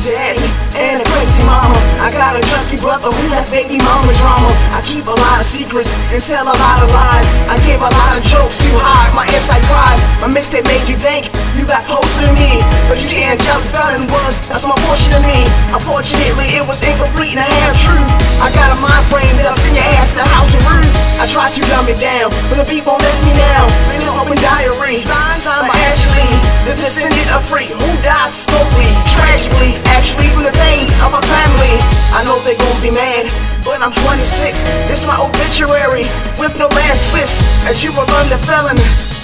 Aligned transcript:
daddy 0.00 0.48
and 0.78 1.02
a 1.02 1.06
crazy 1.12 1.44
mama. 1.44 1.76
I 2.00 2.08
got 2.08 2.38
a 2.38 2.42
junkie 2.48 2.80
brother 2.80 3.12
who 3.12 3.24
left 3.28 3.52
baby 3.52 3.76
mama 3.76 4.12
drama. 4.16 4.48
I 4.72 4.80
keep 4.80 5.04
a 5.04 5.16
lot 5.16 5.40
of 5.40 5.46
secrets 5.46 5.98
and 6.14 6.22
tell 6.24 6.48
a 6.48 6.56
lot 6.56 6.78
of 6.80 6.88
lies. 6.88 7.28
I 7.52 7.60
give 7.68 7.80
a 7.84 7.92
lot 7.92 8.16
of 8.16 8.22
jokes 8.24 8.62
to 8.64 8.70
hide 8.80 9.12
my 9.12 9.28
inside 9.28 9.60
cries. 9.68 10.00
My 10.24 10.28
mixtape 10.32 10.64
made 10.64 10.88
you 10.88 10.96
think 10.96 11.28
you 11.58 11.68
got 11.68 11.84
closer 11.84 12.24
to 12.24 12.32
me, 12.32 12.64
but 12.88 12.96
you 13.02 13.08
can't 13.10 13.36
jump 13.40 13.60
felon 13.68 14.08
was 14.08 14.40
that's 14.48 14.64
my 14.64 14.76
portion 14.88 15.12
of 15.12 15.22
me. 15.22 15.44
Unfortunately, 15.74 16.48
it 16.56 16.64
was 16.64 16.80
incomplete 16.80 17.36
and 17.36 17.44
I 17.44 17.50
had 17.68 17.76
truth. 17.76 18.12
I 18.40 18.48
got 18.56 18.72
a 18.72 18.78
mind 18.80 19.04
frame 19.12 19.36
that'll 19.36 19.52
send 19.52 19.76
your 19.76 19.86
ass 20.00 20.16
to 20.16 20.24
the 20.24 20.28
house 20.28 20.52
of 20.56 20.62
Ruth. 20.64 21.11
I 21.22 21.26
tried 21.30 21.54
to 21.54 21.62
dumb 21.70 21.86
it 21.86 22.02
down, 22.02 22.34
but 22.50 22.58
the 22.58 22.66
beat 22.66 22.82
won't 22.82 22.98
let 22.98 23.14
me 23.22 23.30
now. 23.38 23.70
This 23.86 24.02
is 24.02 24.10
open 24.10 24.34
diary, 24.42 24.98
signed 24.98 25.70
by 25.70 25.78
Ashley, 25.86 26.34
the 26.66 26.74
descendant 26.74 27.30
of 27.30 27.46
free 27.46 27.70
who 27.70 27.90
died 28.02 28.34
slowly, 28.34 28.90
tragically, 29.06 29.78
actually 29.94 30.26
from 30.34 30.42
the 30.42 30.50
pain 30.58 30.90
of 31.06 31.14
a 31.14 31.22
family. 31.22 31.78
I 32.10 32.26
know 32.26 32.42
they 32.42 32.58
gon' 32.58 32.74
be 32.82 32.90
mad, 32.90 33.30
but 33.62 33.78
I'm 33.78 33.94
26. 33.94 34.66
This 34.90 34.98
is 34.98 35.06
my 35.06 35.14
obituary 35.14 36.10
with 36.42 36.58
no 36.58 36.66
last 36.74 37.06
wish. 37.14 37.38
As 37.70 37.86
you 37.86 37.94
were 37.94 38.02
run 38.10 38.26
the 38.26 38.42
felon, 38.42 38.74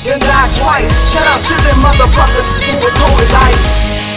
then 0.07 0.23
died 0.23 0.55
twice. 0.55 0.95
Shout 1.11 1.27
out 1.35 1.43
to 1.51 1.57
them 1.67 1.83
motherfuckers 1.83 2.55
who 2.63 2.79
was 2.79 2.95
cold 2.95 3.19
as 3.19 3.35
ice. 3.35 4.08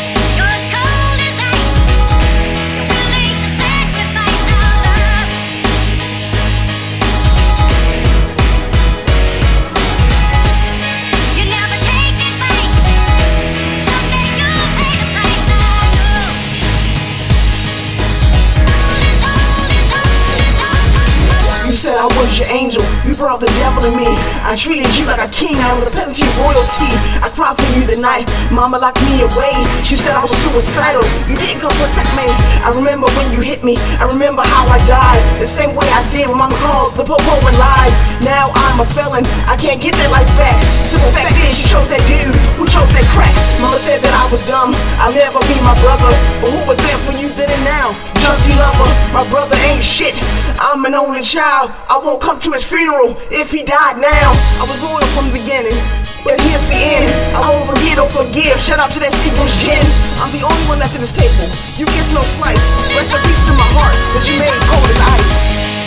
Said 21.81 21.97
I 21.97 22.05
was 22.13 22.37
your 22.37 22.45
angel, 22.53 22.85
you 23.09 23.17
brought 23.17 23.41
the 23.41 23.49
devil 23.57 23.81
in 23.89 23.97
me. 23.97 24.05
I 24.45 24.53
treated 24.53 24.93
you 25.01 25.09
like 25.09 25.17
a 25.17 25.25
king, 25.33 25.57
I 25.57 25.73
was 25.73 25.89
a 25.89 25.89
peasant 25.89 26.13
to 26.13 26.21
your 26.21 26.37
royalty. 26.45 26.85
I 27.17 27.25
cried 27.33 27.57
for 27.57 27.65
you 27.73 27.81
the 27.81 27.97
night 27.97 28.29
mama 28.53 28.77
locked 28.77 29.01
me 29.01 29.25
away. 29.25 29.49
She 29.81 29.97
said 29.97 30.13
I 30.13 30.21
was 30.21 30.29
suicidal, 30.29 31.01
you 31.25 31.33
didn't 31.33 31.57
come 31.57 31.73
protect 31.81 32.13
me. 32.13 32.29
I 32.61 32.69
remember 32.69 33.09
when 33.17 33.33
you 33.33 33.41
hit 33.41 33.65
me, 33.65 33.81
I 33.97 34.05
remember 34.05 34.45
how 34.45 34.69
I 34.69 34.77
died. 34.85 35.25
The 35.41 35.49
same 35.49 35.73
way 35.73 35.89
I 35.89 36.05
did 36.05 36.29
when 36.29 36.37
mama 36.37 36.53
called 36.61 36.93
the 37.01 37.01
popo 37.01 37.33
and 37.49 37.57
lied. 37.57 37.93
Now 38.21 38.53
I'm 38.53 38.77
a 38.77 38.85
felon, 38.85 39.25
I 39.49 39.57
can't 39.57 39.81
get 39.81 39.97
that 39.97 40.13
life 40.13 40.29
back. 40.37 40.61
So 40.85 41.01
the 41.01 41.09
fact 41.17 41.33
is, 41.33 41.49
she 41.49 41.65
chose 41.65 41.89
that 41.89 42.05
dude 42.05 42.37
who 42.61 42.69
chose 42.69 42.93
that 42.93 43.09
crack. 43.09 43.33
Mama 43.57 43.81
said 43.81 44.05
that 44.05 44.13
I 44.13 44.29
was 44.29 44.45
dumb, 44.45 44.77
I'll 45.01 45.17
never 45.17 45.41
be 45.49 45.57
my 45.65 45.73
brother. 45.81 46.13
But 46.45 46.53
who 46.53 46.61
was 46.69 46.77
there 46.85 47.01
for 47.09 47.17
you 47.17 47.33
then 47.33 47.49
and 47.49 47.65
now? 47.65 48.10
Junkie 48.21 48.53
lover, 48.53 48.85
my 49.09 49.25
brother 49.33 49.57
ain't 49.65 49.81
shit. 49.81 50.13
I'm 50.61 50.85
an 50.85 50.93
only 50.93 51.25
child. 51.25 51.73
I 51.89 51.97
won't 51.97 52.21
come 52.21 52.37
to 52.45 52.53
his 52.53 52.61
funeral 52.61 53.17
if 53.33 53.49
he 53.49 53.65
died 53.65 53.97
now. 53.97 54.29
I 54.61 54.63
was 54.69 54.77
loyal 54.77 55.01
from 55.17 55.33
the 55.33 55.41
beginning, 55.41 55.73
but 56.21 56.37
here's 56.45 56.61
the 56.69 56.77
end. 56.77 57.09
I 57.33 57.41
won't 57.49 57.65
forget 57.65 57.97
or 57.97 58.05
forgive. 58.13 58.61
Shout 58.61 58.77
out 58.77 58.93
to 58.93 59.01
that 59.01 59.09
Seagram's 59.09 59.57
gin. 59.65 59.81
I'm 60.21 60.29
the 60.29 60.45
only 60.45 60.65
one 60.69 60.77
left 60.77 60.93
at 60.93 61.01
this 61.01 61.09
table. 61.09 61.49
You 61.81 61.89
get 61.97 62.05
no 62.13 62.21
slice. 62.21 62.69
Rest 62.93 63.09
in 63.09 63.17
peace 63.25 63.41
to 63.49 63.57
my 63.57 63.65
heart 63.73 63.97
that 64.13 64.21
you 64.29 64.37
made 64.37 64.53
cold 64.69 64.85
as 64.85 65.01
ice. 65.01 65.80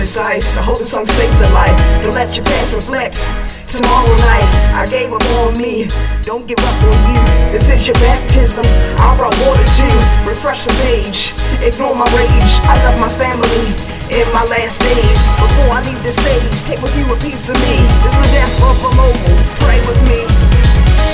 Ice. 0.00 0.56
I 0.56 0.64
hope 0.64 0.80
the 0.80 0.88
song 0.88 1.04
saves 1.04 1.44
a 1.44 1.48
life. 1.52 1.76
Don't 2.00 2.16
let 2.16 2.32
your 2.32 2.40
past 2.48 2.72
reflect. 2.72 3.20
Tomorrow 3.68 4.08
night, 4.16 4.48
I 4.72 4.88
gave 4.88 5.12
up 5.12 5.20
on 5.44 5.52
me. 5.60 5.92
Don't 6.24 6.48
give 6.48 6.56
up 6.56 6.80
on 6.88 6.96
you. 7.12 7.20
This 7.52 7.68
is 7.68 7.84
your 7.84 8.00
baptism. 8.00 8.64
I 8.96 9.12
brought 9.20 9.36
water 9.44 9.60
to 9.60 9.88
refresh 10.24 10.64
the 10.64 10.72
page. 10.88 11.36
Ignore 11.60 11.92
my 11.92 12.08
rage. 12.16 12.52
I 12.64 12.80
love 12.88 12.96
my 12.96 13.12
family 13.12 13.76
in 14.08 14.24
my 14.32 14.40
last 14.48 14.80
days. 14.80 15.20
Before 15.36 15.68
I 15.68 15.84
leave 15.84 16.00
this 16.00 16.16
stage, 16.16 16.64
take 16.64 16.80
with 16.80 16.96
you 16.96 17.04
a 17.12 17.16
piece 17.20 17.52
of 17.52 17.60
me. 17.60 17.76
This 18.00 18.16
is 18.16 18.24
the 18.24 18.32
death 18.40 18.56
of 18.64 18.80
a 18.80 18.90
mobile. 18.96 19.36
Pray 19.60 19.84
with 19.84 20.00
me. 20.08 20.24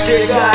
Dear 0.07 0.31
God, 0.31 0.46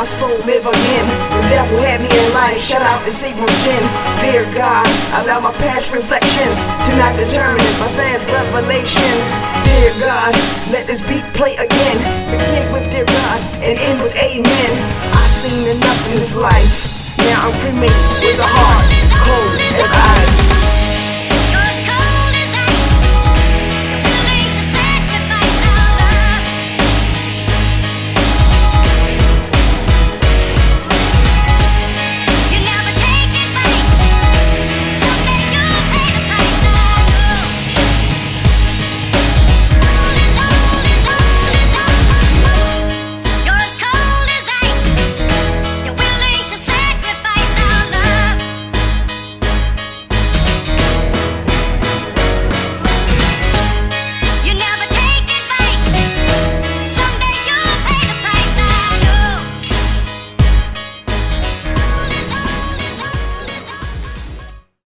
my 0.00 0.08
soul 0.08 0.32
live 0.48 0.64
again. 0.64 1.06
The 1.36 1.44
devil 1.52 1.76
had 1.84 2.00
me 2.00 2.08
in 2.08 2.32
life. 2.32 2.56
shut 2.56 2.80
out 2.80 3.04
to 3.04 3.12
Savior 3.12 3.44
Shin. 3.60 3.84
Dear 4.24 4.48
God, 4.56 4.88
allow 5.20 5.44
my 5.44 5.52
past 5.60 5.92
reflections 5.92 6.64
to 6.88 6.90
not 6.96 7.12
determine 7.20 7.60
my 7.76 7.92
past 8.00 8.24
revelations. 8.32 9.36
Dear 9.60 9.92
God, 10.00 10.32
let 10.72 10.88
this 10.88 11.04
beat 11.04 11.24
play 11.36 11.52
again. 11.60 12.00
Begin 12.32 12.64
with 12.72 12.88
dear 12.88 13.04
God 13.04 13.38
and 13.60 13.76
end 13.76 14.00
with 14.00 14.16
amen. 14.16 14.70
I've 15.20 15.28
seen 15.28 15.68
enough 15.68 16.00
in 16.08 16.16
this 16.16 16.32
life. 16.32 16.88
Now 17.20 17.52
I'm 17.52 17.54
cremated 17.60 18.24
with 18.24 18.40
a 18.40 18.48
heart 18.48 18.88
cold 19.20 19.52
as 19.84 19.92
ice. 19.92 20.49